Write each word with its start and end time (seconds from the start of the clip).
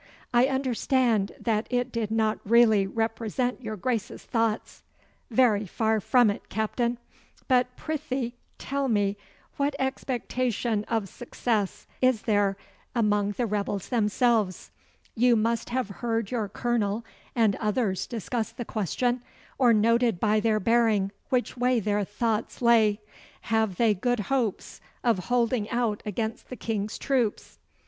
'I 0.33 0.47
understand 0.47 1.33
that 1.39 1.67
it 1.69 1.91
did 1.91 2.09
not 2.09 2.39
really 2.43 2.87
represent 2.87 3.61
your 3.61 3.75
Grace's 3.77 4.23
thoughts.' 4.23 4.81
'Very 5.29 5.67
far 5.67 5.99
from 5.99 6.31
it, 6.31 6.49
Captain. 6.49 6.97
But 7.47 7.77
prythee 7.77 8.33
tell 8.57 8.87
me 8.87 9.15
what 9.57 9.75
expectation 9.77 10.85
of 10.85 11.07
success 11.07 11.85
is 12.01 12.23
there 12.23 12.57
among 12.95 13.33
the 13.33 13.45
rebels 13.45 13.89
themselves? 13.89 14.71
You 15.13 15.35
must 15.35 15.69
have 15.69 15.89
heard 15.89 16.31
your 16.31 16.47
Colonel 16.49 17.05
and 17.35 17.55
others 17.57 18.07
discuss 18.07 18.51
the 18.51 18.65
question, 18.65 19.21
or 19.59 19.71
noted 19.71 20.19
by 20.19 20.39
their 20.39 20.59
bearing 20.59 21.11
which 21.29 21.55
way 21.57 21.79
their 21.79 22.03
thoughts 22.03 22.59
lay. 22.59 23.01
Have 23.53 23.75
they 23.75 23.93
good 23.93 24.21
hopes 24.31 24.81
of 25.03 25.25
holding 25.25 25.69
out 25.69 26.01
against 26.07 26.49
the 26.49 26.55
King's 26.57 26.97
troops? 26.97 27.59